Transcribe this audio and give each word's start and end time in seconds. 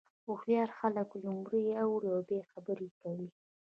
هوښیار 0.25 0.69
خلک 0.79 1.09
لومړی 1.23 1.63
اوري 1.83 2.09
او 2.13 2.19
بیا 2.29 2.41
خبرې 2.51 2.89
کوي. 3.01 3.27